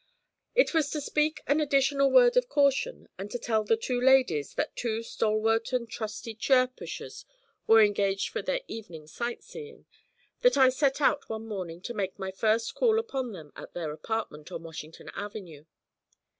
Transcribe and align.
It 0.55 0.73
was 0.73 0.89
to 0.89 0.99
speak 0.99 1.41
an 1.45 1.59
additional 1.61 2.09
word 2.09 2.35
of 2.35 2.49
caution, 2.49 3.07
and 3.19 3.29
to 3.29 3.37
tell 3.37 3.63
the 3.63 3.77
two 3.77 4.01
ladies 4.01 4.55
that 4.55 4.75
two 4.75 5.03
stalwart 5.03 5.71
and 5.73 5.87
trusty 5.87 6.33
chair 6.33 6.65
pushers 6.65 7.23
were 7.67 7.83
engaged 7.83 8.29
for 8.29 8.41
their 8.41 8.61
evening 8.67 9.05
sight 9.05 9.43
seeing, 9.43 9.85
that 10.41 10.57
I 10.57 10.69
set 10.69 11.01
out 11.01 11.29
one 11.29 11.47
morning 11.47 11.81
to 11.81 11.93
make 11.93 12.17
my 12.17 12.31
first 12.31 12.73
call 12.73 12.97
upon 12.97 13.31
them 13.33 13.53
at 13.55 13.75
their 13.75 13.91
apartment 13.91 14.51
on 14.51 14.63
Washington 14.63 15.11
Avenue. 15.13 15.65